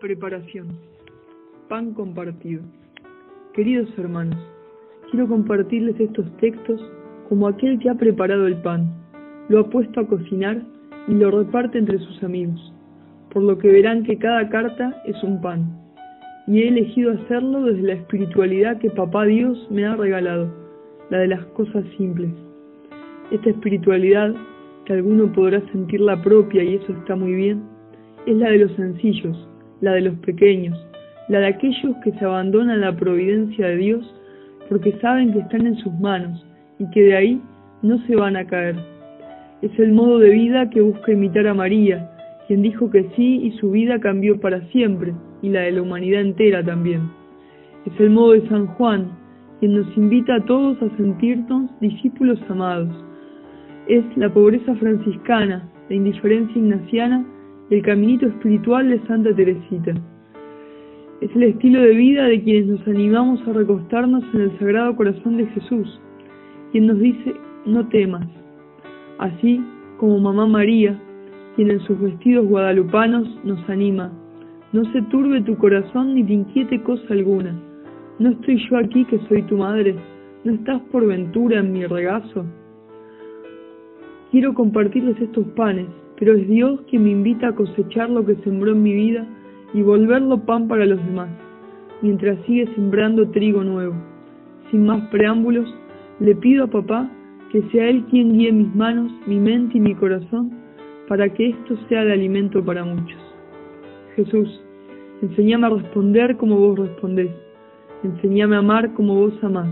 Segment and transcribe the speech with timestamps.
[0.00, 0.66] Preparación.
[1.70, 2.60] Pan compartido.
[3.54, 4.36] Queridos hermanos,
[5.10, 6.78] quiero compartirles estos textos
[7.30, 8.92] como aquel que ha preparado el pan,
[9.48, 10.60] lo ha puesto a cocinar
[11.08, 12.74] y lo reparte entre sus amigos,
[13.32, 15.66] por lo que verán que cada carta es un pan.
[16.46, 20.46] Y he elegido hacerlo desde la espiritualidad que Papá Dios me ha regalado,
[21.08, 22.30] la de las cosas simples.
[23.30, 24.34] Esta espiritualidad,
[24.84, 27.62] que alguno podrá sentir la propia y eso está muy bien,
[28.26, 29.48] es la de los sencillos,
[29.80, 30.78] la de los pequeños,
[31.28, 34.14] la de aquellos que se abandonan a la providencia de Dios
[34.68, 36.44] porque saben que están en sus manos
[36.78, 37.42] y que de ahí
[37.82, 38.76] no se van a caer.
[39.62, 42.10] Es el modo de vida que busca imitar a María,
[42.46, 46.20] quien dijo que sí y su vida cambió para siempre, y la de la humanidad
[46.20, 47.10] entera también.
[47.84, 49.10] Es el modo de San Juan,
[49.60, 52.88] quien nos invita a todos a sentirnos discípulos amados.
[53.88, 57.24] Es la pobreza franciscana, la indiferencia ignaciana
[57.70, 59.94] el caminito espiritual de Santa Teresita.
[61.20, 65.36] Es el estilo de vida de quienes nos animamos a recostarnos en el Sagrado Corazón
[65.36, 66.00] de Jesús,
[66.70, 68.26] quien nos dice, no temas.
[69.18, 69.60] Así
[69.98, 70.96] como Mamá María,
[71.56, 74.12] quien en sus vestidos guadalupanos nos anima,
[74.72, 77.58] no se turbe tu corazón ni te inquiete cosa alguna.
[78.18, 79.96] ¿No estoy yo aquí que soy tu madre?
[80.44, 82.44] ¿No estás por ventura en mi regazo?
[84.30, 85.86] Quiero compartirles estos panes,
[86.18, 89.26] pero es Dios quien me invita a cosechar lo que sembró en mi vida
[89.74, 91.28] y volverlo pan para los demás,
[92.02, 93.94] mientras sigue sembrando trigo nuevo.
[94.70, 95.72] Sin más preámbulos,
[96.20, 97.10] le pido a papá
[97.52, 100.50] que sea Él quien guíe mis manos, mi mente y mi corazón
[101.08, 103.20] para que esto sea de alimento para muchos.
[104.16, 104.60] Jesús,
[105.22, 107.30] enséñame a responder como vos respondés,
[108.02, 109.68] enséñame a amar como vos amás,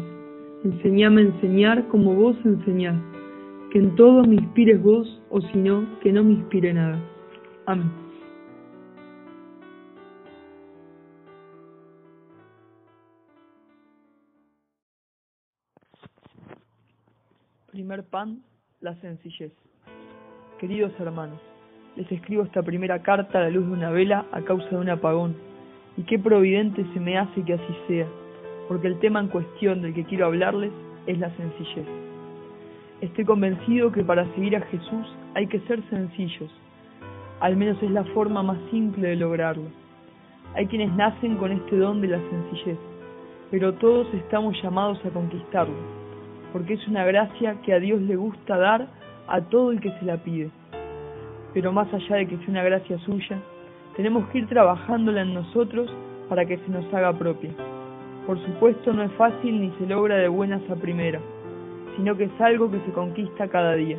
[0.64, 2.96] enséñame a enseñar como vos enseñás,
[3.74, 6.96] que en todo me inspires vos, o si no, que no me inspire nada.
[7.66, 7.90] Amén.
[17.72, 18.44] Primer pan,
[18.80, 19.52] la sencillez.
[20.60, 21.40] Queridos hermanos,
[21.96, 24.88] les escribo esta primera carta a la luz de una vela a causa de un
[24.88, 25.34] apagón,
[25.96, 28.06] y qué providente se me hace que así sea,
[28.68, 30.70] porque el tema en cuestión del que quiero hablarles
[31.08, 32.03] es la sencillez.
[33.00, 36.50] Estoy convencido que para seguir a Jesús hay que ser sencillos,
[37.40, 39.64] al menos es la forma más simple de lograrlo.
[40.54, 42.78] Hay quienes nacen con este don de la sencillez,
[43.50, 45.74] pero todos estamos llamados a conquistarlo,
[46.52, 48.86] porque es una gracia que a Dios le gusta dar
[49.26, 50.50] a todo el que se la pide.
[51.52, 53.38] Pero más allá de que sea una gracia suya,
[53.96, 55.92] tenemos que ir trabajándola en nosotros
[56.28, 57.50] para que se nos haga propia.
[58.26, 61.20] Por supuesto no es fácil ni se logra de buenas a primera,
[61.96, 63.98] sino que es algo que se conquista cada día.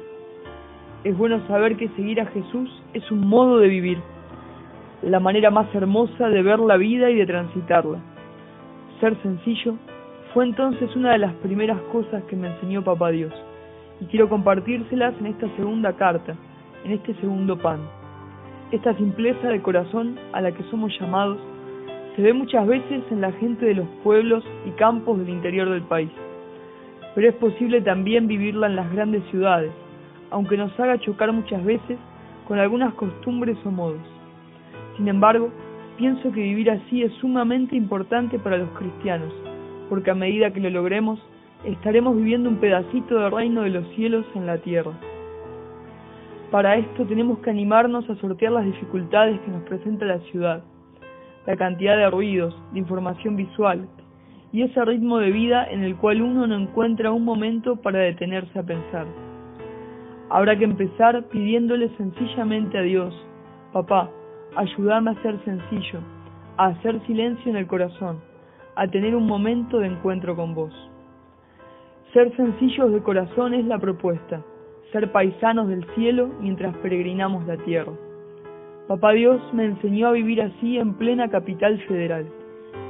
[1.04, 4.00] Es bueno saber que seguir a Jesús es un modo de vivir,
[5.02, 8.00] la manera más hermosa de ver la vida y de transitarla.
[9.00, 9.76] Ser sencillo
[10.34, 13.34] fue entonces una de las primeras cosas que me enseñó Papá Dios
[14.02, 16.36] y quiero compartírselas en esta segunda carta,
[16.84, 17.80] en este segundo pan.
[18.72, 21.38] Esta simpleza de corazón a la que somos llamados
[22.16, 25.84] se ve muchas veces en la gente de los pueblos y campos del interior del
[25.84, 26.10] país,
[27.16, 29.72] pero es posible también vivirla en las grandes ciudades,
[30.30, 31.98] aunque nos haga chocar muchas veces
[32.46, 34.02] con algunas costumbres o modos.
[34.98, 35.50] Sin embargo,
[35.98, 39.34] pienso que vivir así es sumamente importante para los cristianos,
[39.90, 41.20] porque a medida que lo logremos,
[41.64, 44.92] estaremos viviendo un pedacito del reino de los cielos en la tierra.
[46.52, 50.64] Para esto tenemos que animarnos a sortear las dificultades que nos presenta la ciudad,
[51.48, 53.88] la cantidad de ruidos, de información visual
[54.56, 58.58] y ese ritmo de vida en el cual uno no encuentra un momento para detenerse
[58.58, 59.06] a pensar.
[60.30, 63.14] Habrá que empezar pidiéndole sencillamente a Dios,
[63.74, 64.10] papá,
[64.56, 66.00] ayúdame a ser sencillo,
[66.56, 68.22] a hacer silencio en el corazón,
[68.78, 70.74] a tener un momento de encuentro con vos.
[72.14, 74.42] Ser sencillos de corazón es la propuesta,
[74.94, 77.92] ser paisanos del cielo mientras peregrinamos la tierra.
[78.88, 82.26] Papá Dios me enseñó a vivir así en plena capital federal,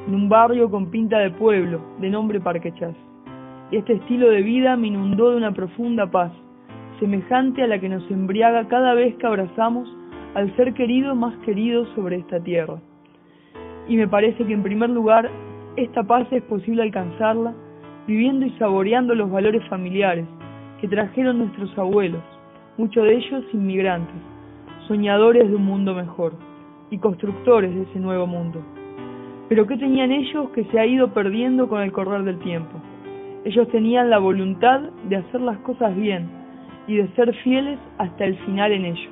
[0.07, 2.95] en un barrio con pinta de pueblo, de nombre Parquechás.
[3.71, 6.31] Y este estilo de vida me inundó de una profunda paz,
[6.99, 9.89] semejante a la que nos embriaga cada vez que abrazamos
[10.35, 12.79] al ser querido más querido sobre esta tierra.
[13.87, 15.29] Y me parece que en primer lugar,
[15.75, 17.53] esta paz es posible alcanzarla
[18.07, 20.25] viviendo y saboreando los valores familiares
[20.79, 22.21] que trajeron nuestros abuelos,
[22.77, 24.15] muchos de ellos inmigrantes,
[24.87, 26.33] soñadores de un mundo mejor
[26.91, 28.61] y constructores de ese nuevo mundo.
[29.47, 32.81] Pero ¿qué tenían ellos que se ha ido perdiendo con el correr del tiempo?
[33.43, 36.27] Ellos tenían la voluntad de hacer las cosas bien
[36.87, 39.09] y de ser fieles hasta el final en ello.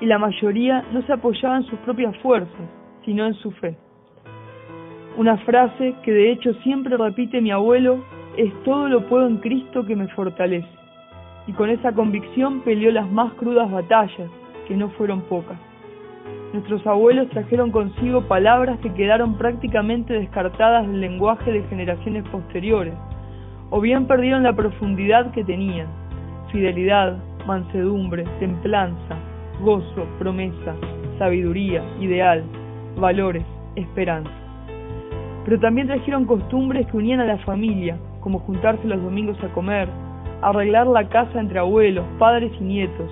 [0.00, 2.68] Y la mayoría no se apoyaba en sus propias fuerzas,
[3.04, 3.76] sino en su fe.
[5.16, 8.02] Una frase que de hecho siempre repite mi abuelo
[8.36, 10.68] es todo lo puedo en Cristo que me fortalece.
[11.46, 14.30] Y con esa convicción peleó las más crudas batallas,
[14.66, 15.58] que no fueron pocas.
[16.52, 22.94] Nuestros abuelos trajeron consigo palabras que quedaron prácticamente descartadas del lenguaje de generaciones posteriores,
[23.70, 25.86] o bien perdieron la profundidad que tenían.
[26.50, 27.16] Fidelidad,
[27.46, 29.16] mansedumbre, templanza,
[29.62, 30.74] gozo, promesa,
[31.18, 32.42] sabiduría, ideal,
[32.96, 33.44] valores,
[33.76, 34.32] esperanza.
[35.44, 39.88] Pero también trajeron costumbres que unían a la familia, como juntarse los domingos a comer,
[40.42, 43.08] arreglar la casa entre abuelos, padres y nietos,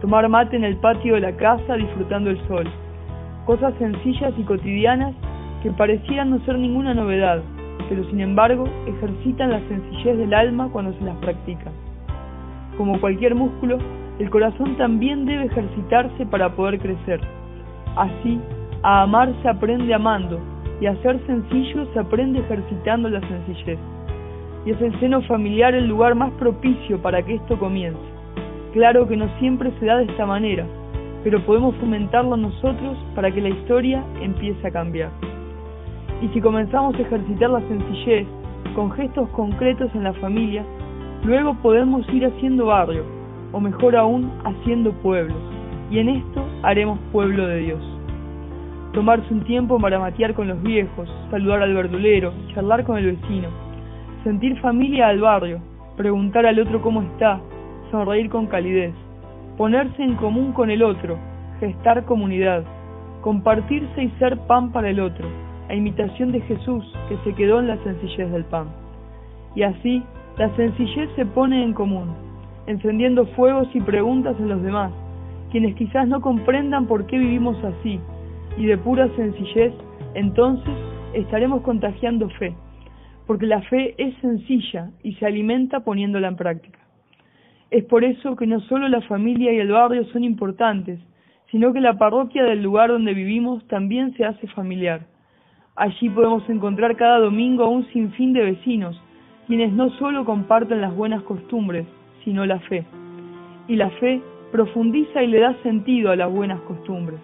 [0.00, 2.66] tomar mate en el patio de la casa disfrutando el sol.
[3.46, 5.14] Cosas sencillas y cotidianas
[5.62, 7.42] que parecían no ser ninguna novedad,
[7.88, 11.70] pero sin embargo ejercitan la sencillez del alma cuando se las practica.
[12.76, 13.78] Como cualquier músculo,
[14.18, 17.20] el corazón también debe ejercitarse para poder crecer.
[17.96, 18.40] Así,
[18.82, 20.40] a amar se aprende amando
[20.80, 23.78] y a ser sencillo se aprende ejercitando la sencillez.
[24.64, 28.09] Y es el seno familiar el lugar más propicio para que esto comience.
[28.72, 30.64] Claro que no siempre se da de esta manera,
[31.24, 35.10] pero podemos fomentarlo nosotros para que la historia empiece a cambiar.
[36.22, 38.28] Y si comenzamos a ejercitar la sencillez
[38.76, 40.64] con gestos concretos en la familia,
[41.24, 43.04] luego podemos ir haciendo barrio,
[43.52, 45.36] o mejor aún, haciendo pueblos,
[45.90, 47.82] y en esto haremos pueblo de Dios.
[48.92, 53.48] Tomarse un tiempo para matear con los viejos, saludar al verdulero, charlar con el vecino,
[54.22, 55.60] sentir familia al barrio,
[55.96, 57.40] preguntar al otro cómo está,
[57.90, 58.94] sonreír con calidez,
[59.56, 61.18] ponerse en común con el otro,
[61.60, 62.64] gestar comunidad,
[63.20, 65.28] compartirse y ser pan para el otro,
[65.68, 68.68] a imitación de Jesús que se quedó en la sencillez del pan.
[69.54, 70.02] Y así,
[70.38, 72.08] la sencillez se pone en común,
[72.66, 74.92] encendiendo fuegos y preguntas en los demás,
[75.50, 78.00] quienes quizás no comprendan por qué vivimos así,
[78.56, 79.72] y de pura sencillez,
[80.14, 80.74] entonces
[81.12, 82.54] estaremos contagiando fe,
[83.26, 86.78] porque la fe es sencilla y se alimenta poniéndola en práctica.
[87.70, 90.98] Es por eso que no solo la familia y el barrio son importantes,
[91.50, 95.06] sino que la parroquia del lugar donde vivimos también se hace familiar.
[95.76, 99.00] Allí podemos encontrar cada domingo a un sinfín de vecinos,
[99.46, 101.86] quienes no solo comparten las buenas costumbres,
[102.24, 102.84] sino la fe.
[103.68, 104.20] Y la fe
[104.50, 107.20] profundiza y le da sentido a las buenas costumbres.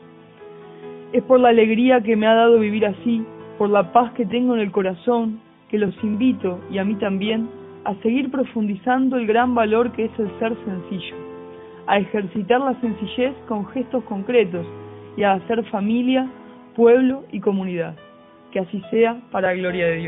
[1.13, 3.25] Es por la alegría que me ha dado vivir así,
[3.59, 7.49] por la paz que tengo en el corazón, que los invito, y a mí también,
[7.87, 11.15] a seguir profundizando el gran valor que es el ser sencillo,
[11.87, 14.67] a ejercitar la sencillez con gestos concretos
[15.17, 16.29] y a hacer familia,
[16.75, 17.94] pueblo y comunidad.
[18.50, 20.05] Que así sea para la gloria de Dios.